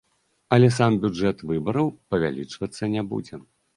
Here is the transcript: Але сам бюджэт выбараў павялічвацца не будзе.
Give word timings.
Але 0.55 0.69
сам 0.77 0.95
бюджэт 1.03 1.43
выбараў 1.51 1.93
павялічвацца 2.15 2.91
не 2.95 3.09
будзе. 3.13 3.35